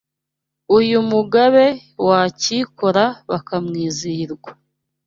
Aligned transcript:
Uyu 0.77 0.97
Mugabe 1.11 1.65
wa 2.07 2.19
Cyikora 2.39 3.03
Bakamwizihirwa 3.29 4.51